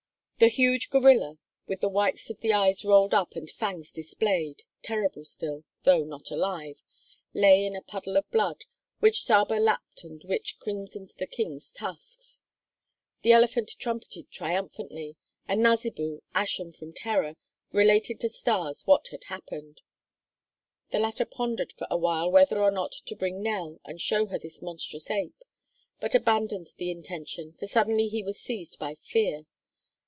The 0.39 0.47
huge 0.47 0.89
gorilla, 0.89 1.37
with 1.67 1.81
the 1.81 1.87
whites 1.87 2.31
of 2.31 2.39
the 2.39 2.51
eyes 2.51 2.83
rolled 2.83 3.13
up 3.13 3.33
and 3.35 3.47
fangs 3.47 3.91
displayed, 3.91 4.63
terrible 4.81 5.23
still, 5.23 5.65
though 5.83 6.03
not 6.03 6.31
alive, 6.31 6.81
lay 7.31 7.63
in 7.63 7.75
a 7.75 7.81
puddle 7.83 8.17
of 8.17 8.27
blood 8.31 8.65
which 9.01 9.21
Saba 9.21 9.53
lapped 9.59 10.03
and 10.03 10.23
which 10.23 10.57
crimsoned 10.57 11.13
the 11.19 11.27
King's 11.27 11.69
tusks. 11.71 12.41
The 13.21 13.33
elephant 13.33 13.75
trumpeted 13.77 14.31
triumphantly 14.31 15.15
and 15.47 15.61
Nasibu, 15.61 16.23
ashen 16.33 16.71
from 16.71 16.91
terror, 16.91 17.35
related 17.71 18.19
to 18.21 18.27
Stas 18.27 18.87
what 18.87 19.09
had 19.09 19.25
happened. 19.25 19.83
The 20.91 20.97
latter 20.97 21.25
pondered 21.25 21.73
for 21.73 21.85
a 21.91 21.97
while 21.97 22.31
whether 22.31 22.59
or 22.59 22.71
not 22.71 22.93
to 23.05 23.15
bring 23.15 23.43
Nell 23.43 23.79
and 23.85 24.01
show 24.01 24.25
her 24.25 24.39
this 24.39 24.59
monstrous 24.59 25.11
ape, 25.11 25.43
but 25.99 26.15
abandoned 26.15 26.69
the 26.77 26.89
intention, 26.89 27.53
for 27.59 27.67
suddenly 27.67 28.07
he 28.07 28.23
was 28.23 28.39
seized 28.41 28.79
by 28.79 28.95
fear. 28.95 29.45